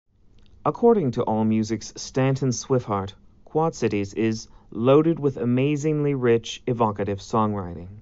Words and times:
According 0.65 1.11
to 1.11 1.23
AllMusic's 1.25 1.93
Stanton 2.01 2.49
Swihart, 2.49 3.13
"Quad 3.45 3.75
Cities" 3.75 4.15
is 4.15 4.47
"loaded 4.71 5.19
with 5.19 5.37
amazingly 5.37 6.15
rich, 6.15 6.63
evocative 6.65 7.19
songwriting". 7.19 7.89